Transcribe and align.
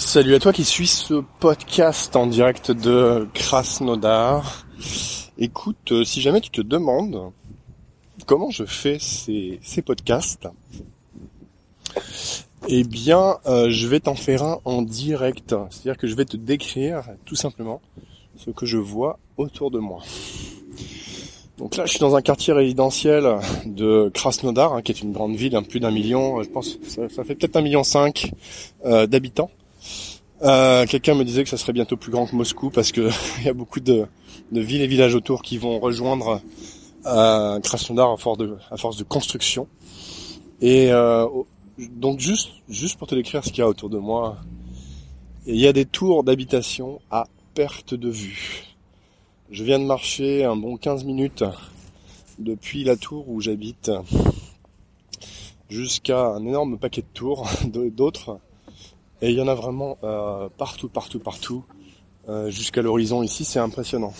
Salut 0.00 0.34
à 0.34 0.38
toi 0.38 0.54
qui 0.54 0.64
suis 0.64 0.86
ce 0.86 1.22
podcast 1.40 2.16
en 2.16 2.26
direct 2.26 2.70
de 2.70 3.28
Krasnodar. 3.34 4.66
Écoute, 5.38 5.92
euh, 5.92 6.04
si 6.04 6.22
jamais 6.22 6.40
tu 6.40 6.50
te 6.50 6.62
demandes 6.62 7.30
comment 8.26 8.50
je 8.50 8.64
fais 8.64 8.96
ces, 8.98 9.60
podcasts, 9.84 10.48
eh 12.66 12.82
bien, 12.82 13.36
euh, 13.46 13.68
je 13.70 13.86
vais 13.86 14.00
t'en 14.00 14.14
faire 14.14 14.42
un 14.42 14.58
en 14.64 14.80
direct. 14.80 15.54
C'est-à-dire 15.70 15.98
que 15.98 16.08
je 16.08 16.14
vais 16.14 16.24
te 16.24 16.38
décrire 16.38 17.04
tout 17.26 17.36
simplement 17.36 17.82
ce 18.36 18.50
que 18.50 18.64
je 18.64 18.78
vois 18.78 19.18
autour 19.36 19.70
de 19.70 19.78
moi. 19.78 20.00
Donc 21.58 21.76
là, 21.76 21.84
je 21.84 21.90
suis 21.90 22.00
dans 22.00 22.16
un 22.16 22.22
quartier 22.22 22.54
résidentiel 22.54 23.36
de 23.66 24.10
Krasnodar, 24.14 24.72
hein, 24.72 24.82
qui 24.82 24.92
est 24.92 25.02
une 25.02 25.12
grande 25.12 25.36
ville, 25.36 25.54
un 25.54 25.62
plus 25.62 25.78
d'un 25.78 25.90
million, 25.90 26.42
je 26.42 26.48
pense, 26.48 26.78
ça, 26.88 27.22
fait 27.22 27.34
peut-être 27.34 27.56
un 27.56 27.62
million 27.62 27.84
cinq 27.84 28.32
euh, 28.86 29.06
d'habitants. 29.06 29.50
Euh, 30.42 30.86
Quelqu'un 30.86 31.14
me 31.14 31.24
disait 31.24 31.44
que 31.44 31.50
ça 31.50 31.58
serait 31.58 31.74
bientôt 31.74 31.96
plus 31.96 32.10
grand 32.10 32.26
que 32.26 32.34
Moscou 32.34 32.70
parce 32.70 32.92
que 32.92 33.10
il 33.40 33.44
y 33.44 33.48
a 33.48 33.52
beaucoup 33.52 33.80
de, 33.80 34.06
villes 34.50 34.80
et 34.80 34.86
villages 34.86 35.14
autour 35.14 35.42
qui 35.42 35.58
vont 35.58 35.78
rejoindre 35.78 36.40
euh, 37.06 37.60
Krasnodar 37.60 38.10
à 38.10 38.16
force 38.16 38.38
de, 38.38 38.56
à 38.70 38.76
force 38.76 38.96
de 38.96 39.04
construction. 39.04 39.68
Et 40.62 40.90
euh, 40.90 41.26
donc 41.78 42.20
juste, 42.20 42.50
juste 42.68 42.98
pour 42.98 43.06
te 43.06 43.14
décrire 43.14 43.44
ce 43.44 43.50
qu'il 43.50 43.58
y 43.58 43.62
a 43.62 43.68
autour 43.68 43.90
de 43.90 43.98
moi, 43.98 44.38
il 45.46 45.56
y 45.56 45.66
a 45.66 45.72
des 45.72 45.84
tours 45.84 46.24
d'habitation 46.24 47.00
à 47.10 47.26
perte 47.54 47.94
de 47.94 48.08
vue. 48.08 48.64
Je 49.50 49.64
viens 49.64 49.78
de 49.78 49.84
marcher 49.84 50.44
un 50.44 50.56
bon 50.56 50.76
15 50.76 51.04
minutes 51.04 51.44
depuis 52.38 52.84
la 52.84 52.96
tour 52.96 53.28
où 53.28 53.40
j'habite 53.40 53.90
jusqu'à 55.68 56.26
un 56.26 56.46
énorme 56.46 56.78
paquet 56.78 57.02
de 57.02 57.06
tours 57.12 57.46
d'autres 57.64 58.38
et 59.22 59.30
il 59.30 59.36
y 59.36 59.42
en 59.42 59.48
a 59.48 59.54
vraiment 59.54 59.98
euh, 60.02 60.48
partout, 60.56 60.88
partout, 60.88 61.18
partout, 61.18 61.64
euh, 62.28 62.50
jusqu'à 62.50 62.82
l'horizon 62.82 63.22
ici, 63.22 63.44
c'est 63.44 63.58
impressionnant. 63.58 64.12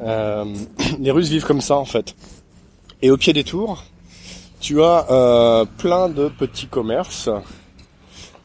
Euh, 0.00 0.44
les 1.00 1.10
Russes 1.10 1.28
vivent 1.28 1.46
comme 1.46 1.60
ça 1.60 1.76
en 1.76 1.84
fait. 1.84 2.14
Et 3.02 3.10
au 3.10 3.16
pied 3.16 3.32
des 3.32 3.44
tours, 3.44 3.84
tu 4.60 4.82
as 4.82 5.10
euh, 5.10 5.64
plein 5.78 6.08
de 6.08 6.28
petits 6.28 6.66
commerces. 6.66 7.28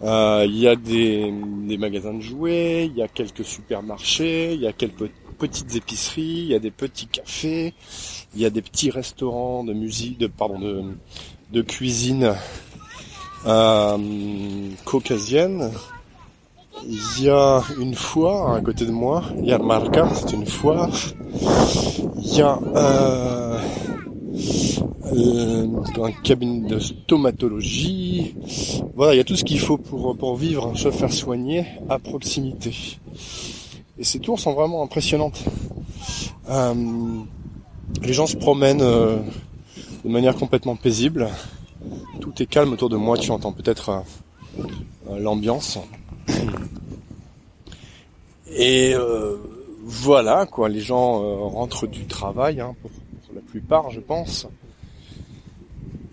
Euh, 0.03 0.45
il 0.47 0.58
y 0.58 0.67
a 0.67 0.75
des, 0.75 1.34
des, 1.67 1.78
magasins 1.78 2.14
de 2.14 2.22
jouets, 2.22 2.86
il 2.86 2.95
y 2.95 3.02
a 3.02 3.08
quelques 3.08 3.44
supermarchés, 3.44 4.53
il 4.53 4.62
y 4.62 4.67
a 4.67 4.73
quelques 4.73 5.09
petites 5.39 5.75
épiceries, 5.75 6.41
il 6.41 6.47
y 6.47 6.56
a 6.56 6.59
des 6.59 6.72
petits 6.72 7.08
cafés, 7.08 7.73
il 8.36 8.41
y 8.41 8.45
a 8.45 8.52
des 8.52 8.62
petits 8.62 8.91
restaurants 8.91 9.64
de 9.64 9.73
musique, 9.73 10.19
de 10.19 10.28
pardon, 10.28 10.59
de, 10.59 10.84
de 11.52 11.62
cuisine 11.64 12.36
caucasienne. 14.86 15.72
Il 16.86 17.23
y 17.23 17.30
a 17.30 17.64
une 17.80 17.95
foire 17.95 18.53
à 18.53 18.62
côté 18.62 18.86
de 18.86 18.92
moi, 18.92 19.23
il 19.40 19.45
y 19.45 19.52
a 19.52 19.58
Marca, 19.58 20.09
c'est 20.14 20.34
une 20.34 20.45
foire. 20.45 20.90
Il 22.18 22.36
y 22.36 22.42
a 22.42 22.59
euh, 22.75 23.59
euh, 25.14 25.68
un 26.03 26.12
cabinet 26.12 26.68
de 26.68 26.80
stomatologie. 26.80 28.36
Voilà, 28.95 29.16
il 29.16 29.18
y 29.18 29.22
a 29.22 29.23
tout 29.23 29.36
ce 29.36 29.44
qu'il 29.44 29.59
faut 29.59 29.78
pour, 29.78 30.16
pour 30.18 30.36
vivre, 30.36 30.78
se 30.78 30.92
faire 30.92 31.12
soigner 31.12 31.66
à 31.90 31.98
proximité. 31.98 33.00
Et 33.98 34.03
ces 34.03 34.20
tours 34.20 34.40
sont 34.40 34.53
vraiment 34.53 34.84
impressionnantes. 34.84 35.44
Euh, 36.50 36.73
les 38.02 38.14
gens 38.14 38.28
se 38.28 38.38
promènent 38.38 38.81
euh, 38.81 39.18
de 40.03 40.09
manière 40.09 40.36
complètement 40.36 40.75
paisible. 40.75 41.30
Calme 42.46 42.74
autour 42.74 42.90
de 42.90 42.98
moi, 42.98 43.18
tu 43.18 43.32
entends 43.32 43.52
peut-être 43.52 43.90
euh, 43.90 44.00
euh, 45.10 45.20
l'ambiance. 45.20 45.80
Et 48.56 48.94
euh, 48.94 49.36
voilà, 49.84 50.46
quoi, 50.46 50.70
les 50.70 50.80
gens 50.80 51.50
rentrent 51.50 51.88
du 51.88 52.06
travail, 52.06 52.62
hein, 52.62 52.76
pour, 52.81 52.92
pour, 52.92 53.36
la 53.36 53.42
plupart, 53.42 53.90
je 53.92 54.00
pense. 54.00 54.47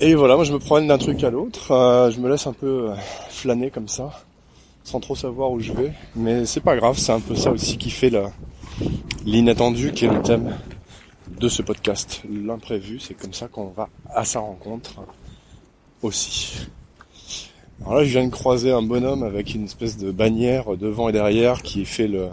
Et 0.00 0.14
voilà, 0.14 0.34
moi 0.34 0.44
je 0.44 0.52
me 0.52 0.58
promène 0.58 0.88
d'un 0.88 0.98
truc 0.98 1.22
à 1.22 1.30
l'autre, 1.30 1.68
je 2.12 2.18
me 2.20 2.28
laisse 2.28 2.46
un 2.46 2.52
peu 2.52 2.90
flâner 3.28 3.70
comme 3.70 3.88
ça, 3.88 4.10
sans 4.82 4.98
trop 5.00 5.14
savoir 5.14 5.52
où 5.52 5.60
je 5.60 5.72
vais. 5.72 5.92
Mais 6.16 6.44
c'est 6.44 6.60
pas 6.60 6.76
grave, 6.76 6.98
c'est 6.98 7.12
un 7.12 7.20
peu 7.20 7.36
ça 7.36 7.52
aussi 7.52 7.78
qui 7.78 7.90
fait 7.90 8.12
l'inattendu, 9.24 9.92
qui 9.92 10.06
est 10.06 10.10
le 10.10 10.20
thème 10.22 10.56
de 11.38 11.48
ce 11.48 11.62
podcast. 11.62 12.22
L'imprévu, 12.28 12.98
c'est 12.98 13.14
comme 13.14 13.32
ça 13.32 13.46
qu'on 13.46 13.68
va 13.68 13.88
à 14.12 14.24
sa 14.24 14.40
rencontre 14.40 15.00
Alors 17.80 17.94
là, 17.96 18.04
je 18.04 18.10
viens 18.10 18.26
de 18.26 18.30
croiser 18.30 18.72
un 18.72 18.82
bonhomme 18.82 19.22
avec 19.22 19.54
une 19.54 19.64
espèce 19.64 19.96
de 19.96 20.10
bannière 20.10 20.76
devant 20.76 21.08
et 21.08 21.12
derrière 21.12 21.62
qui 21.62 21.86
fait 21.86 22.08
le, 22.08 22.28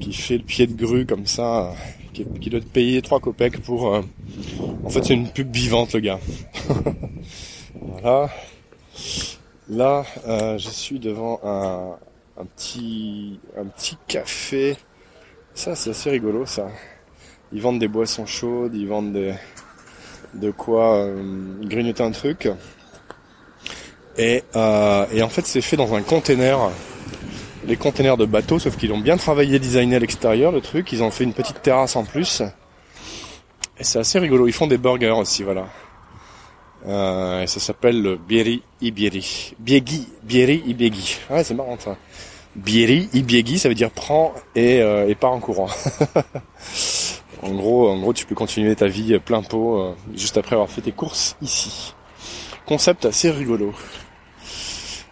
qui 0.00 0.12
fait 0.12 0.38
le 0.38 0.44
pied 0.44 0.66
de 0.66 0.74
grue 0.74 1.06
comme 1.06 1.26
ça, 1.26 1.72
qui, 2.12 2.24
qui 2.40 2.50
doit 2.50 2.60
te 2.60 2.66
payer 2.66 3.00
3 3.00 3.20
copecs 3.20 3.62
pour... 3.62 3.94
Euh... 3.94 4.02
En 4.84 4.90
fait, 4.90 5.04
c'est 5.04 5.14
une 5.14 5.28
pub 5.28 5.52
vivante, 5.52 5.94
le 5.94 6.00
gars. 6.00 6.18
voilà. 7.80 8.30
Là, 9.68 10.04
euh, 10.26 10.58
je 10.58 10.68
suis 10.68 10.98
devant 10.98 11.40
un, 11.44 11.96
un 12.36 12.44
petit, 12.44 13.38
un 13.56 13.66
petit 13.66 13.96
café. 14.08 14.76
Ça, 15.54 15.74
c'est 15.74 15.90
assez 15.90 16.10
rigolo, 16.10 16.44
ça. 16.44 16.68
Ils 17.52 17.62
vendent 17.62 17.78
des 17.78 17.88
boissons 17.88 18.26
chaudes, 18.26 18.74
ils 18.74 18.88
vendent 18.88 19.12
des, 19.12 19.34
de 20.34 20.50
quoi 20.50 20.96
euh, 20.96 21.22
grignoter 21.62 22.02
un 22.02 22.10
truc. 22.10 22.48
Et, 24.16 24.42
euh, 24.54 25.06
et 25.12 25.22
en 25.22 25.28
fait, 25.28 25.44
c'est 25.46 25.60
fait 25.60 25.76
dans 25.76 25.94
un 25.94 26.02
container, 26.02 26.70
les 27.66 27.76
containers 27.76 28.16
de 28.16 28.26
bateau, 28.26 28.58
sauf 28.58 28.76
qu'ils 28.76 28.92
ont 28.92 28.98
bien 28.98 29.16
travaillé, 29.16 29.58
designé 29.58 29.96
à 29.96 29.98
l'extérieur 29.98 30.52
le 30.52 30.60
truc. 30.60 30.92
Ils 30.92 31.02
ont 31.02 31.10
fait 31.10 31.24
une 31.24 31.32
petite 31.32 31.62
terrasse 31.62 31.96
en 31.96 32.04
plus. 32.04 32.42
Et 33.78 33.84
c'est 33.84 33.98
assez 33.98 34.18
rigolo. 34.18 34.46
Ils 34.46 34.52
font 34.52 34.66
des 34.66 34.78
burgers 34.78 35.10
aussi, 35.10 35.42
voilà. 35.42 35.66
Euh, 36.86 37.42
et 37.42 37.46
ça 37.46 37.60
s'appelle 37.60 38.02
le 38.02 38.16
Bieri 38.16 38.62
Ibieri. 38.80 39.54
Biegi, 39.58 40.08
Bieri 40.22 40.62
Ibiegi. 40.66 41.18
Ouais, 41.30 41.42
c'est 41.42 41.54
marrant 41.54 41.78
ça. 41.78 41.96
Bieri 42.54 43.08
Ibiegi, 43.14 43.58
ça 43.58 43.68
veut 43.68 43.74
dire 43.74 43.90
prends 43.90 44.32
et, 44.54 44.80
euh, 44.80 45.08
et 45.08 45.14
pars 45.14 45.32
en 45.32 45.40
courant. 45.40 45.68
En 47.44 47.52
gros, 47.52 48.12
tu 48.14 48.24
peux 48.24 48.34
continuer 48.34 48.74
ta 48.74 48.88
vie 48.88 49.18
plein 49.18 49.42
pot 49.42 49.78
euh, 49.78 49.92
juste 50.14 50.38
après 50.38 50.54
avoir 50.54 50.70
fait 50.70 50.80
tes 50.80 50.92
courses 50.92 51.36
ici. 51.42 51.94
Concept 52.64 53.04
assez 53.04 53.30
rigolo. 53.30 53.74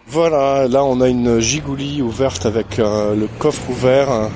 Voilà, 0.07 0.67
là 0.67 0.83
on 0.83 0.99
a 1.01 1.09
une 1.09 1.39
gigoulie 1.39 2.01
ouverte 2.01 2.47
avec 2.47 2.79
euh, 2.79 3.15
le 3.15 3.27
coffre 3.37 3.69
ouvert, 3.69 4.31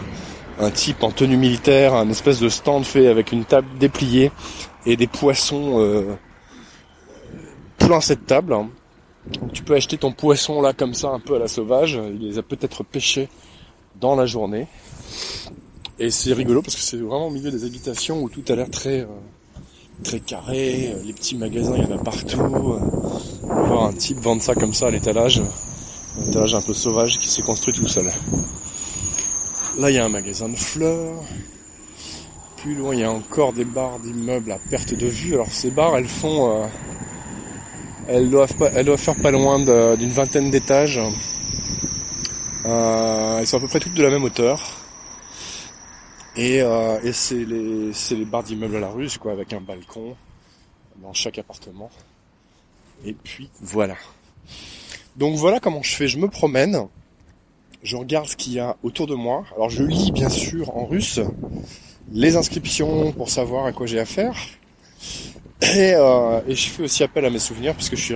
un, 0.59 0.69
type 0.69 1.02
en 1.02 1.12
tenue 1.12 1.38
militaire, 1.38 1.96
un 1.96 2.07
espèce 2.09 2.40
de 2.40 2.50
stand 2.50 2.86
fait 2.86 3.07
avec 3.07 3.31
une 3.31 3.46
table 3.46 3.68
dépliée 3.80 4.31
et 4.86 4.96
des 4.96 5.07
poissons 5.07 5.80
euh, 5.80 6.16
plein 7.80 8.00
cette 8.00 8.28
table. 8.28 8.56
Tu 9.53 9.63
peux 9.63 9.75
acheter 9.75 9.97
ton 9.97 10.12
poisson 10.12 10.62
là 10.62 10.74
comme 10.74 10.94
ça 10.94 11.09
un 11.09 11.19
peu 11.19 11.36
à 11.36 11.40
la 11.40 11.47
sauvage, 11.47 12.00
il 12.13 12.28
les 12.28 12.38
a 12.38 12.44
peut-être 12.44 12.84
pêchés 12.84 13.28
dans 14.00 14.16
la 14.16 14.28
journée. 14.28 14.68
Et 16.00 16.12
c'est 16.12 16.34
rigolo 16.34 16.62
parce 16.62 16.75
que 16.75 16.81
c'est 16.81 16.97
vraiment 16.97 17.28
au 17.28 17.31
milieu 17.31 17.50
des 17.50 17.66
habitations 17.66 18.22
où 18.22 18.30
tout 18.30 18.44
a 18.50 18.56
l'air 18.56 18.69
très 18.69 19.02
euh, 19.02 19.08
très 20.03 20.19
carré, 20.19 20.96
les 21.03 21.13
petits 21.13 21.35
magasins 21.35 21.74
il 21.75 21.84
y 21.84 21.88
en 21.91 21.97
a 21.97 22.03
partout. 22.03 22.78
Voir 23.41 23.85
un 23.85 23.94
type 23.94 24.19
vendre 24.19 24.44
ça 24.44 24.53
comme 24.53 24.74
ça 24.74 24.88
à 24.88 24.91
l'étalage, 24.91 25.41
un 26.19 26.30
étalage 26.30 26.53
un 26.53 26.62
peu 26.62 26.75
sauvage 26.75 27.18
qui 27.18 27.28
s'est 27.28 27.41
construit 27.41 27.74
tout 27.74 27.88
seul. 27.88 28.12
Là 29.80 29.90
il 29.90 29.96
y 29.96 29.97
a 29.97 30.06
un 30.06 30.09
magasin 30.09 30.50
de 30.50 30.56
fleurs. 30.56 31.24
Plus 32.57 32.75
loin 32.75 32.94
il 32.94 33.00
y 33.00 33.03
a 33.03 33.12
encore 33.12 33.53
des 33.53 33.66
barres 33.66 33.97
d'immeubles 33.97 34.52
à 34.52 34.59
perte 34.59 34.94
de 34.94 35.07
vue. 35.07 35.34
Alors 35.34 35.52
ces 35.52 35.72
barres 35.72 35.97
elles 35.97 36.07
font, 36.07 36.62
euh, 36.62 36.68
elles 38.07 38.30
doivent 38.30 38.56
pas, 38.56 38.69
elles 38.75 38.86
doivent 38.86 39.00
faire 39.00 39.19
pas 39.19 39.31
loin 39.31 39.57
d'une 39.96 40.12
vingtaine 40.12 40.52
d'étages. 40.52 41.00
Euh, 42.66 43.39
elles 43.39 43.48
sont 43.48 43.57
à 43.57 43.62
peu 43.62 43.68
près 43.68 43.80
toutes 43.80 43.95
de 43.95 44.04
la 44.04 44.12
même 44.12 44.24
hauteur. 44.24 44.76
Et, 46.38 46.62
euh, 46.62 47.12
c'est 47.13 47.45
les, 47.45 48.25
barres 48.25 48.44
d'immeubles 48.44 48.75
à 48.75 48.80
la 48.80 48.89
russe, 48.89 49.18
quoi, 49.18 49.31
avec 49.31 49.54
un 49.54 49.62
balcon 49.62 50.16
dans 51.01 51.13
chaque 51.13 51.39
appartement. 51.39 51.89
Et 53.06 53.13
puis 53.13 53.50
voilà. 53.60 53.95
Donc 55.16 55.36
voilà 55.36 55.60
comment 55.60 55.81
je 55.81 55.95
fais. 55.95 56.07
Je 56.07 56.19
me 56.19 56.28
promène, 56.28 56.88
je 57.81 57.95
regarde 57.95 58.28
ce 58.28 58.36
qu'il 58.36 58.54
y 58.54 58.60
a 58.60 58.78
autour 58.84 59.07
de 59.07 59.16
moi. 59.16 59.45
Alors 59.56 59.69
je 59.69 59.84
lis 59.84 60.12
bien 60.12 60.30
sûr 60.30 60.75
en 60.75 60.86
russe 60.86 61.19
les 62.12 62.36
inscriptions 62.36 63.12
pour 63.12 63.30
savoir 63.30 63.66
à 63.66 63.72
quoi 63.72 63.88
j'ai 63.88 64.00
affaire. 64.00 64.36
Et, 65.62 65.94
euh, 65.95 66.40
je 66.48 66.69
fais 66.69 66.83
aussi 66.83 67.04
appel 67.04 67.25
à 67.25 67.30
mes 67.30 67.40
souvenirs 67.40 67.74
puisque 67.74 67.95
je 67.95 68.16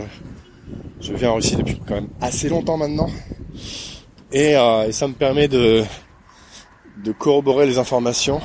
je 0.99 1.13
viens 1.13 1.31
en 1.31 1.35
Russie 1.35 1.55
depuis 1.55 1.79
quand 1.87 1.95
même 1.95 2.09
assez 2.21 2.47
longtemps 2.47 2.77
maintenant. 2.77 3.09
Et, 4.31 4.55
euh, 4.55 4.87
et 4.87 4.91
ça 4.91 5.07
me 5.07 5.13
permet 5.13 5.47
de 5.47 5.83
de 7.03 7.11
corroborer 7.11 7.65
les 7.65 7.77
informations 7.77 8.41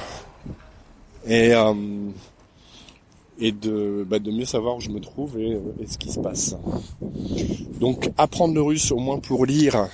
et, 1.26 1.53
euh, 1.53 1.75
et 3.38 3.53
de, 3.53 4.06
bah, 4.08 4.19
de 4.19 4.31
mieux 4.31 4.44
savoir 4.44 4.76
où 4.76 4.81
je 4.81 4.91
me 4.91 5.00
trouve 5.00 5.38
et, 5.38 5.58
et, 5.81 5.87
ce 5.87 5.99
qui 5.99 6.11
se 6.11 6.20
passe. 6.20 6.56
Donc 7.81 8.11
apprendre 8.17 8.55
le 8.55 8.62
russe 8.62 8.91
au 8.93 8.99
moins 8.99 9.19
pour 9.19 9.44
lire 9.44 9.88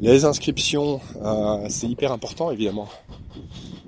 Les 0.00 0.24
inscriptions, 0.24 1.00
euh, 1.22 1.66
c'est 1.68 1.88
hyper 1.88 2.12
important 2.12 2.50
évidemment. 2.50 2.88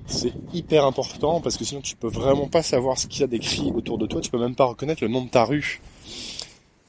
C'est 0.07 0.33
hyper 0.55 0.87
important 0.87 1.41
parce 1.41 1.57
que 1.57 1.65
sinon 1.65 1.81
tu 1.81 1.97
peux 1.97 2.09
vraiment 2.09 2.49
pas 2.49 2.63
savoir 2.63 2.99
ce 2.99 3.07
qu'il 3.07 3.21
y 3.21 3.25
a 3.25 3.27
d'écrit 3.27 3.73
autour 3.75 3.99
de 3.99 4.07
toi, 4.07 4.21
tu 4.21 4.31
peux 4.31 4.39
même 4.39 4.55
pas 4.55 4.65
reconnaître 4.65 5.03
le 5.03 5.09
nom 5.09 5.25
de 5.25 5.29
ta 5.29 5.45
rue. 5.45 5.81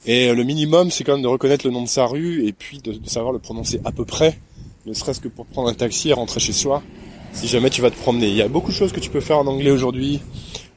Et 0.06 0.32
le 0.32 0.44
minimum, 0.44 0.90
c'est 0.90 1.04
quand 1.04 1.12
même 1.12 1.22
de 1.22 1.28
reconnaître 1.28 1.66
le 1.66 1.72
nom 1.72 1.82
de 1.82 1.88
sa 1.88 2.06
rue 2.06 2.46
et 2.46 2.52
puis 2.52 2.78
de, 2.78 2.98
savoir 3.06 3.32
le 3.32 3.38
prononcer 3.38 3.80
à 3.84 3.92
peu 3.92 4.06
près, 4.06 4.38
ne 4.86 4.94
serait-ce 4.94 5.20
que 5.20 5.28
pour 5.28 5.44
prendre 5.44 5.68
un 5.68 5.74
taxi 5.74 6.08
et 6.08 6.14
rentrer 6.14 6.40
chez 6.40 6.54
soi, 6.54 6.82
si 7.32 7.48
jamais 7.48 7.70
tu 7.70 7.82
vas 7.82 7.90
te 7.90 7.96
promener. 7.96 8.28
Il 8.28 8.36
y 8.36 8.42
a 8.42 8.48
beaucoup 8.48 8.70
de 8.70 8.76
choses 8.76 8.92
que 8.92 9.00
tu 9.00 9.10
peux 9.10 9.20
faire 9.20 9.38
en 9.38 9.46
anglais 9.46 9.70
aujourd'hui, 9.70 10.20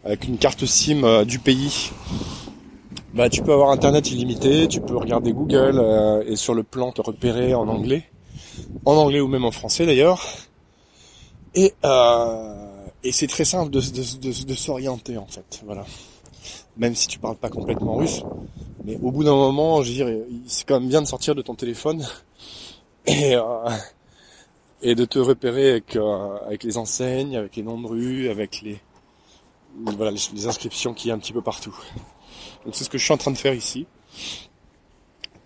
avec 0.03 0.25
une 0.27 0.37
carte 0.37 0.65
SIM 0.65 1.03
euh, 1.03 1.25
du 1.25 1.39
pays. 1.39 1.91
Bah, 3.13 3.29
tu 3.29 3.41
peux 3.41 3.53
avoir 3.53 3.69
internet 3.69 4.09
illimité, 4.11 4.67
tu 4.67 4.81
peux 4.81 4.97
regarder 4.97 5.33
Google 5.33 5.79
euh, 5.79 6.23
et 6.25 6.35
sur 6.35 6.53
le 6.53 6.63
plan 6.63 6.91
te 6.91 7.01
repérer 7.01 7.53
en 7.53 7.67
anglais, 7.67 8.03
en 8.85 8.93
anglais 8.93 9.19
ou 9.19 9.27
même 9.27 9.45
en 9.45 9.51
français 9.51 9.85
d'ailleurs. 9.85 10.25
Et, 11.53 11.73
euh, 11.85 12.55
et 13.03 13.11
c'est 13.11 13.27
très 13.27 13.45
simple 13.45 13.69
de, 13.69 14.53
s'orienter 14.55 15.17
en 15.17 15.27
fait, 15.27 15.61
voilà. 15.65 15.85
Même 16.75 16.95
si 16.95 17.07
tu 17.07 17.19
parles 17.19 17.35
pas 17.35 17.49
complètement 17.49 17.97
russe, 17.97 18.23
mais 18.83 18.97
au 19.03 19.11
bout 19.11 19.23
d'un 19.23 19.35
moment, 19.35 19.83
je 19.83 19.89
veux 19.89 19.95
dire, 19.95 20.25
c'est 20.47 20.65
quand 20.67 20.79
même 20.79 20.89
bien 20.89 21.03
de 21.03 21.07
sortir 21.07 21.35
de 21.35 21.43
ton 21.43 21.53
téléphone 21.53 22.03
et, 23.05 23.35
et 24.83 24.95
de 24.95 25.05
te 25.05 25.17
repérer 25.17 25.71
avec, 25.71 25.95
euh, 25.95 26.37
avec 26.45 26.63
les 26.63 26.77
enseignes, 26.77 27.37
avec 27.37 27.55
les 27.55 27.63
noms 27.63 27.81
de 27.81 27.87
rue, 27.87 28.29
avec 28.29 28.61
les, 28.61 28.79
voilà, 29.77 30.11
les, 30.11 30.47
inscriptions 30.47 30.93
qu'il 30.93 31.07
y 31.07 31.11
a 31.11 31.15
un 31.15 31.19
petit 31.19 31.33
peu 31.33 31.41
partout. 31.41 31.75
Donc 32.65 32.75
c'est 32.75 32.83
ce 32.83 32.89
que 32.89 32.97
je 32.97 33.03
suis 33.03 33.13
en 33.13 33.17
train 33.17 33.31
de 33.31 33.37
faire 33.37 33.53
ici. 33.53 33.87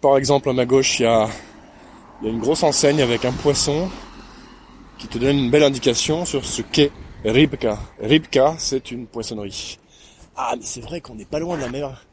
Par 0.01 0.17
exemple, 0.17 0.49
à 0.49 0.53
ma 0.53 0.65
gauche, 0.65 0.99
il 0.99 1.03
y 1.03 1.05
a, 1.05 1.29
y 2.23 2.27
a 2.27 2.29
une 2.29 2.39
grosse 2.39 2.63
enseigne 2.63 3.01
avec 3.01 3.23
un 3.25 3.31
poisson 3.31 3.89
qui 4.97 5.07
te 5.07 5.17
donne 5.17 5.37
une 5.37 5.51
belle 5.51 5.63
indication 5.63 6.25
sur 6.25 6.43
ce 6.43 6.63
qu'est 6.63 6.91
Ribka. 7.23 7.77
Ribka, 7.99 8.55
c'est 8.57 8.91
une 8.91 9.05
poissonnerie. 9.05 9.77
Ah, 10.35 10.55
mais 10.57 10.65
c'est 10.65 10.81
vrai 10.81 10.99
qu'on 10.99 11.15
n'est 11.15 11.25
pas 11.25 11.39
loin 11.39 11.55
de 11.55 11.61
la 11.61 11.69
mer 11.69 12.03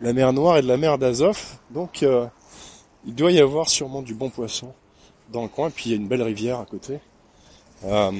la 0.00 0.12
mer 0.12 0.32
Noire 0.32 0.58
et 0.58 0.62
de 0.62 0.68
la 0.68 0.76
mer 0.76 0.98
d'Azov. 0.98 1.58
Donc 1.70 2.02
euh, 2.02 2.26
il 3.04 3.14
doit 3.14 3.32
y 3.32 3.40
avoir 3.40 3.68
sûrement 3.68 4.02
du 4.02 4.14
bon 4.14 4.30
poisson 4.30 4.72
dans 5.32 5.42
le 5.42 5.48
coin. 5.48 5.70
Puis 5.70 5.86
il 5.86 5.92
y 5.92 5.94
a 5.94 5.96
une 5.96 6.08
belle 6.08 6.22
rivière 6.22 6.60
à 6.60 6.64
côté. 6.64 6.98
Euh, 7.84 8.10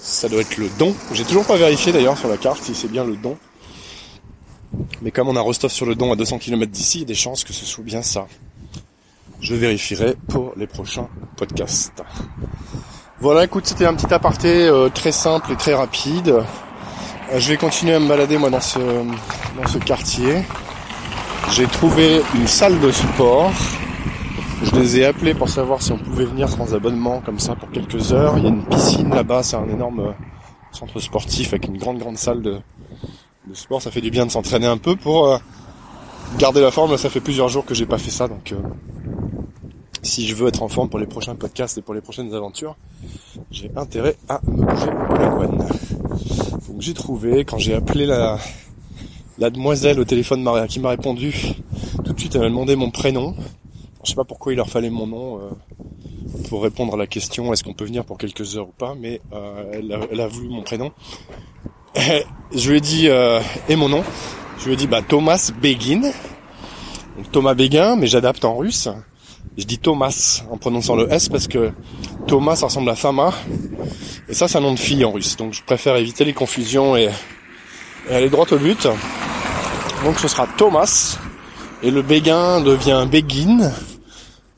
ça 0.00 0.28
doit 0.28 0.40
être 0.40 0.56
le 0.56 0.68
Don. 0.78 0.94
J'ai 1.12 1.24
toujours 1.24 1.46
pas 1.46 1.56
vérifié 1.56 1.92
d'ailleurs 1.92 2.16
sur 2.16 2.28
la 2.28 2.36
carte 2.36 2.62
si 2.62 2.74
c'est 2.74 2.88
bien 2.88 3.04
le 3.04 3.16
Don. 3.16 3.36
Mais 5.02 5.10
comme 5.10 5.28
on 5.28 5.36
a 5.36 5.40
Rostov 5.40 5.70
sur 5.70 5.86
le 5.86 5.94
Don 5.94 6.12
à 6.12 6.16
200 6.16 6.38
km 6.38 6.70
d'ici, 6.70 6.98
il 6.98 7.00
y 7.02 7.04
a 7.04 7.06
des 7.06 7.14
chances 7.14 7.44
que 7.44 7.52
ce 7.52 7.64
soit 7.64 7.84
bien 7.84 8.02
ça. 8.02 8.26
Je 9.40 9.54
vérifierai 9.54 10.16
pour 10.28 10.52
les 10.56 10.66
prochains 10.66 11.08
podcasts. 11.36 12.02
Voilà, 13.20 13.44
écoute, 13.44 13.66
c'était 13.66 13.86
un 13.86 13.94
petit 13.94 14.12
aparté 14.12 14.48
euh, 14.66 14.88
très 14.88 15.12
simple 15.12 15.52
et 15.52 15.56
très 15.56 15.74
rapide. 15.74 16.28
Euh, 16.28 17.38
je 17.38 17.48
vais 17.48 17.56
continuer 17.56 17.94
à 17.94 18.00
me 18.00 18.08
balader 18.08 18.38
moi 18.38 18.50
dans 18.50 18.60
ce, 18.60 18.78
dans 18.78 19.66
ce 19.66 19.78
quartier. 19.78 20.42
J'ai 21.52 21.66
trouvé 21.66 22.20
une 22.34 22.46
salle 22.46 22.78
de 22.80 22.92
sport. 22.92 23.52
Je 24.62 24.74
les 24.74 24.98
ai 24.98 25.04
appelés 25.04 25.34
pour 25.34 25.48
savoir 25.48 25.80
si 25.82 25.92
on 25.92 25.98
pouvait 25.98 26.24
venir 26.24 26.48
sans 26.48 26.74
abonnement 26.74 27.20
comme 27.20 27.38
ça 27.38 27.54
pour 27.54 27.70
quelques 27.70 28.12
heures. 28.12 28.36
Il 28.38 28.44
y 28.44 28.46
a 28.46 28.50
une 28.50 28.64
piscine 28.64 29.10
là-bas, 29.10 29.42
c'est 29.42 29.56
un 29.56 29.68
énorme 29.68 30.00
euh, 30.00 30.12
centre 30.72 30.98
sportif 31.00 31.52
avec 31.52 31.66
une 31.66 31.78
grande 31.78 31.98
grande 31.98 32.18
salle 32.18 32.42
de, 32.42 32.58
de 33.46 33.54
sport. 33.54 33.80
Ça 33.80 33.90
fait 33.90 34.00
du 34.00 34.10
bien 34.10 34.26
de 34.26 34.30
s'entraîner 34.30 34.66
un 34.66 34.78
peu 34.78 34.96
pour 34.96 35.28
euh, 35.28 35.38
garder 36.38 36.60
la 36.60 36.70
forme. 36.70 36.96
Ça 36.96 37.08
fait 37.08 37.20
plusieurs 37.20 37.48
jours 37.48 37.64
que 37.64 37.74
j'ai 37.74 37.86
pas 37.86 37.98
fait 37.98 38.10
ça, 38.10 38.26
donc 38.26 38.52
si 40.02 40.26
je 40.26 40.34
veux 40.34 40.48
être 40.48 40.62
en 40.62 40.68
forme 40.68 40.88
pour 40.88 40.98
les 40.98 41.06
prochains 41.06 41.34
podcasts 41.34 41.78
et 41.78 41.82
pour 41.82 41.94
les 41.94 42.00
prochaines 42.00 42.32
aventures, 42.34 42.76
j'ai 43.50 43.70
intérêt 43.76 44.16
à 44.28 44.40
me 44.44 44.64
bouger 44.64 44.86
la. 44.86 45.66
Donc 46.68 46.80
j'ai 46.80 46.94
trouvé, 46.94 47.44
quand 47.44 47.58
j'ai 47.58 47.74
appelé 47.74 48.06
la, 48.06 48.38
la 49.38 49.50
demoiselle 49.50 50.00
au 50.00 50.04
téléphone 50.04 50.48
qui 50.68 50.80
m'a 50.80 50.90
répondu, 50.90 51.54
tout 52.04 52.12
de 52.12 52.18
suite 52.18 52.34
elle 52.34 52.42
m'a 52.42 52.48
demandé 52.48 52.74
mon 52.76 52.90
prénom. 52.90 53.34
Je 54.04 54.10
sais 54.10 54.16
pas 54.16 54.24
pourquoi 54.24 54.52
il 54.52 54.56
leur 54.56 54.68
fallait 54.68 54.90
mon 54.90 55.06
nom 55.06 55.40
euh, 55.40 55.50
pour 56.48 56.62
répondre 56.62 56.94
à 56.94 56.96
la 56.96 57.06
question 57.06 57.52
est-ce 57.52 57.64
qu'on 57.64 57.74
peut 57.74 57.84
venir 57.84 58.04
pour 58.04 58.16
quelques 58.16 58.56
heures 58.56 58.68
ou 58.68 58.72
pas, 58.72 58.94
mais 58.94 59.20
euh, 59.32 59.72
elle, 60.10 60.20
a, 60.20 60.28
voulu 60.28 60.48
mon 60.48 60.62
prénom. 60.62 60.92
je 62.54 62.70
lui 62.70 62.78
ai 62.78 62.80
dit 62.80 63.08
euh, 63.08 63.40
et 63.68 63.76
mon 63.76 63.88
nom. 63.88 64.04
Je 64.58 64.66
lui 64.66 64.74
ai 64.74 64.76
dit 64.76 64.86
bah 64.86 65.02
Thomas 65.02 65.50
Begin. 65.60 66.02
Donc 67.16 67.32
Thomas 67.32 67.54
Béguin, 67.54 67.96
mais 67.96 68.06
j'adapte 68.06 68.44
en 68.44 68.56
russe. 68.56 68.88
Je 69.56 69.64
dis 69.64 69.78
Thomas 69.78 70.42
en 70.50 70.56
prononçant 70.56 70.94
le 70.94 71.12
S 71.12 71.28
parce 71.28 71.48
que 71.48 71.72
Thomas 72.28 72.60
ressemble 72.62 72.90
à 72.90 72.94
Fama. 72.94 73.32
Et 74.28 74.34
ça 74.34 74.46
c'est 74.46 74.58
un 74.58 74.60
nom 74.60 74.74
de 74.74 74.78
fille 74.78 75.04
en 75.04 75.10
russe. 75.10 75.36
Donc 75.36 75.52
je 75.54 75.62
préfère 75.64 75.96
éviter 75.96 76.24
les 76.24 76.34
confusions 76.34 76.96
et, 76.96 77.08
aller 78.08 78.30
droit 78.30 78.46
au 78.52 78.58
but. 78.58 78.86
Donc 80.04 80.20
ce 80.20 80.28
sera 80.28 80.46
Thomas. 80.56 81.18
Et 81.80 81.92
le 81.92 82.02
Béguin 82.02 82.60
devient 82.60 83.06
Begin. 83.08 83.72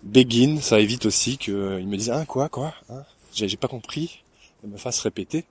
Begin, 0.02 0.58
ça 0.60 0.80
évite 0.80 1.04
aussi 1.04 1.36
qu'il 1.36 1.54
me 1.54 1.96
dise 1.96 2.10
ah 2.10 2.24
quoi 2.24 2.48
quoi 2.48 2.72
hein? 2.88 3.02
J'ai 3.34 3.58
pas 3.58 3.68
compris, 3.68 4.22
elle 4.64 4.70
me 4.70 4.78
fasse 4.78 5.00
répéter. 5.00 5.44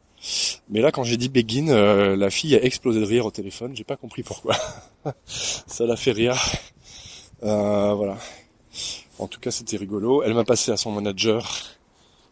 Mais 0.69 0.81
là 0.81 0.91
quand 0.91 1.03
j'ai 1.03 1.15
dit 1.15 1.29
Begin, 1.29 1.69
euh, 1.69 2.15
la 2.15 2.31
fille 2.31 2.55
a 2.55 2.63
explosé 2.63 2.99
de 2.99 3.05
rire 3.05 3.27
au 3.27 3.31
téléphone, 3.31 3.75
j'ai 3.75 3.83
pas 3.83 3.97
compris 3.97 4.23
pourquoi. 4.23 4.55
ça 5.25 5.85
l'a 5.85 5.95
fait 5.95 6.11
rire. 6.11 6.41
Euh, 7.43 7.93
voilà. 7.93 8.17
En 9.19 9.27
tout 9.27 9.39
cas, 9.39 9.51
c'était 9.51 9.77
rigolo. 9.77 10.23
Elle 10.23 10.33
m'a 10.33 10.45
passé 10.45 10.71
à 10.71 10.77
son 10.77 10.91
manager 10.91 11.47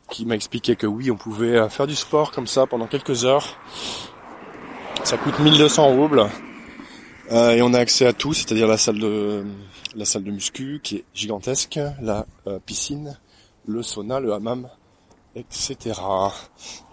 qui 0.09 0.25
m'a 0.25 0.35
expliqué 0.35 0.75
que 0.75 0.87
oui, 0.87 1.11
on 1.11 1.17
pouvait 1.17 1.57
euh, 1.57 1.69
faire 1.69 1.85
du 1.85 1.95
sport 1.95 2.31
comme 2.31 2.47
ça 2.47 2.65
pendant 2.65 2.87
quelques 2.87 3.25
heures. 3.25 3.59
Ça 5.03 5.17
coûte 5.17 5.37
1200 5.39 5.95
roubles. 5.95 6.27
Euh, 7.31 7.51
et 7.51 7.61
on 7.61 7.73
a 7.73 7.79
accès 7.79 8.05
à 8.05 8.13
tout, 8.13 8.33
c'est-à-dire 8.33 8.67
la 8.67 8.77
salle 8.77 8.99
de 8.99 9.45
la 9.95 10.05
salle 10.05 10.23
de 10.23 10.31
muscu 10.31 10.79
qui 10.83 10.97
est 10.97 11.05
gigantesque, 11.13 11.79
la 12.01 12.25
euh, 12.45 12.59
piscine, 12.65 13.17
le 13.65 13.83
sauna, 13.83 14.19
le 14.19 14.33
hammam, 14.33 14.69
etc. 15.35 15.77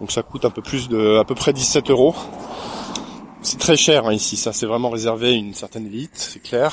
Donc 0.00 0.10
ça 0.10 0.22
coûte 0.22 0.44
un 0.44 0.50
peu 0.50 0.62
plus 0.62 0.88
de 0.88 1.18
à 1.18 1.24
peu 1.24 1.34
près 1.34 1.52
17 1.52 1.90
euros. 1.90 2.14
C'est 3.42 3.58
très 3.58 3.76
cher 3.76 4.06
hein, 4.06 4.12
ici, 4.12 4.36
ça 4.36 4.52
c'est 4.52 4.66
vraiment 4.66 4.90
réservé 4.90 5.28
à 5.28 5.32
une 5.32 5.54
certaine 5.54 5.86
élite, 5.86 6.16
c'est 6.16 6.40
clair. 6.40 6.72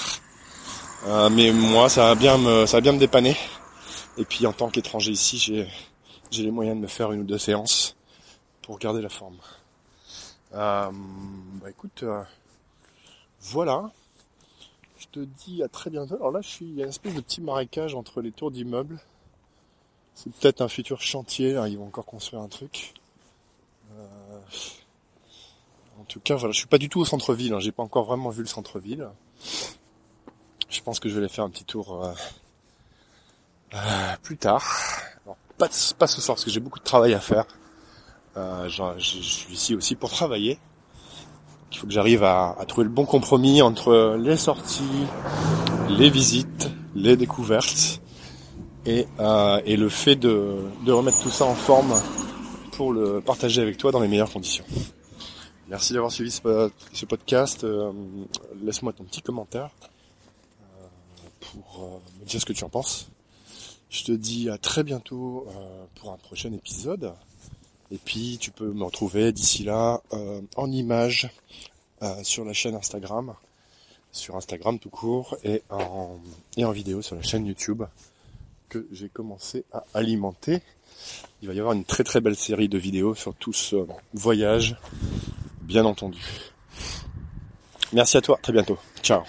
Euh, 1.08 1.30
mais 1.30 1.52
moi, 1.52 1.90
ça 1.90 2.06
va 2.08 2.16
bien 2.16 2.38
me, 2.38 2.66
ça 2.66 2.78
va 2.78 2.82
bien 2.82 2.94
me 2.94 3.00
dépanner. 3.00 3.36
Et 4.18 4.26
puis 4.26 4.46
en 4.46 4.54
tant 4.54 4.70
qu'étranger 4.70 5.12
ici, 5.12 5.38
j'ai, 5.38 5.68
j'ai 6.30 6.44
les 6.44 6.52
moyens 6.52 6.78
de 6.78 6.82
me 6.82 6.88
faire 6.88 7.12
une 7.12 7.22
ou 7.22 7.26
deux 7.26 7.38
séances 7.38 7.96
pour 8.62 8.78
garder 8.80 9.02
la 9.02 9.10
forme. 9.10 9.38
Euh, 10.54 10.90
bah 11.62 11.70
écoute, 11.70 12.04
euh, 12.04 12.22
voilà. 13.42 13.92
Je 14.98 15.08
te 15.08 15.20
dis 15.20 15.64
à 15.64 15.68
très 15.68 15.90
bientôt. 15.90 16.16
Alors 16.16 16.32
là, 16.32 16.42
je 16.42 16.48
suis, 16.48 16.66
il 16.66 16.76
y 16.76 16.82
a 16.82 16.84
une 16.84 16.90
espèce 16.90 17.16
de 17.16 17.22
petit 17.22 17.42
marécage 17.42 17.96
entre 17.96 18.22
les 18.22 18.32
tours 18.32 18.52
d'immeubles. 18.52 19.00
C'est 20.16 20.32
peut-être 20.34 20.62
un 20.62 20.68
futur 20.68 21.02
chantier. 21.02 21.58
Hein, 21.58 21.68
ils 21.68 21.78
vont 21.78 21.88
encore 21.88 22.06
construire 22.06 22.42
un 22.42 22.48
truc. 22.48 22.94
en 26.00 26.04
tout 26.08 26.20
cas, 26.20 26.36
voilà, 26.36 26.52
je 26.52 26.60
suis 26.60 26.68
pas 26.68 26.78
du 26.78 26.90
tout 26.90 27.00
au 27.00 27.06
centre-ville. 27.06 27.54
Hein, 27.54 27.60
j'ai 27.60 27.72
pas 27.72 27.84
encore 27.84 28.06
vraiment 28.06 28.30
vu 28.30 28.42
le 28.42 28.48
centre-ville 28.48 29.10
je 30.72 30.82
pense 30.82 31.00
que 31.00 31.10
je 31.10 31.14
vais 31.14 31.20
aller 31.20 31.30
faire 31.30 31.44
un 31.44 31.50
petit 31.50 31.66
tour 31.66 32.04
euh, 32.04 32.14
euh, 33.76 34.16
plus 34.24 34.38
tard. 34.38 34.66
pas, 35.58 35.68
pas 35.98 36.08
ce 36.08 36.22
soir 36.22 36.36
parce 36.36 36.46
que 36.46 36.50
j'ai 36.50 36.60
beaucoup 36.60 36.80
de 36.80 36.84
travail 36.84 37.14
à 37.14 37.20
faire. 37.20 37.46
Euh, 38.38 38.70
je, 38.70 39.00
suis 39.00 39.54
ici 39.54 39.76
aussi 39.76 39.96
pour 39.96 40.10
travailler. 40.10 40.58
Il 41.72 41.78
faut 41.78 41.88
que 41.88 41.94
j'arrive 41.94 42.24
à, 42.24 42.56
trouver 42.68 42.86
le 42.86 42.92
bon 42.92 43.06
compromis 43.06 43.62
entre 43.62 44.18
les 44.20 44.38
sorties, 44.38 44.84
les 45.90 46.10
visites, 46.10 46.70
les 46.96 47.16
découvertes 47.16 48.02
et, 48.86 49.08
et 49.66 49.78
le 49.78 49.90
fait 49.90 50.16
de, 50.16 50.58
de 50.86 50.92
remettre 50.92 51.22
tout 51.22 51.30
ça 51.30 51.46
en 51.46 51.56
forme 51.56 51.94
pour 52.74 52.92
le 52.94 53.22
partager 53.22 53.62
avec 53.62 53.78
toi 53.78 53.92
dans 53.92 54.00
les 54.02 54.08
meilleures 54.08 54.32
conditions. 54.32 54.66
Merci 55.70 55.94
d'avoir 55.94 56.12
suivi 56.12 56.32
ce, 56.32 57.06
podcast. 57.06 57.66
Laisse-moi 58.62 58.92
ton 58.92 59.06
petit 59.06 59.22
commentaire 59.22 59.70
pour 61.42 61.84
euh, 61.84 62.20
me 62.20 62.26
dire 62.26 62.40
ce 62.40 62.46
que 62.46 62.54
tu 62.54 62.64
en 62.64 62.70
penses. 62.70 63.08
Je 63.90 64.04
te 64.06 64.12
dis 64.12 64.50
à 64.50 64.58
très 64.58 64.84
bientôt 64.84 65.46
euh, 65.50 65.86
pour 65.96 66.12
un 66.12 66.18
prochain 66.18 66.52
épisode. 66.54 67.14
Et 67.92 67.98
puis 67.98 68.38
tu 68.40 68.52
peux 68.52 68.72
me 68.72 68.84
retrouver 68.84 69.32
d'ici 69.32 69.64
là 69.64 70.02
euh, 70.14 70.42
en 70.56 70.72
image 70.72 71.30
sur 72.24 72.44
la 72.46 72.54
chaîne 72.54 72.74
Instagram, 72.74 73.36
sur 74.12 74.36
Instagram 74.36 74.80
tout 74.80 74.90
court, 74.90 75.38
et 75.44 75.62
en, 75.70 76.18
et 76.58 76.66
en 76.66 76.72
vidéo 76.72 77.04
sur 77.04 77.16
la 77.16 77.22
chaîne 77.22 77.46
YouTube 77.46 77.84
que 78.70 78.88
j'ai 78.92 79.10
commencé 79.10 79.66
à 79.72 79.84
alimenter. 79.94 80.62
Il 81.42 81.48
va 81.48 81.54
y 81.54 81.60
avoir 81.60 81.76
une 81.76 81.86
très 81.86 82.04
très 82.04 82.22
belle 82.22 82.36
série 82.36 82.70
de 82.70 82.78
vidéos 82.78 83.14
sur 83.14 83.36
tout 83.36 83.54
ce 83.54 83.76
voyage, 84.14 84.78
bien 85.62 85.86
entendu. 85.86 86.24
Merci 87.94 88.18
à 88.18 88.22
toi, 88.22 88.40
très 88.42 88.54
bientôt. 88.54 88.80
Ciao. 89.04 89.22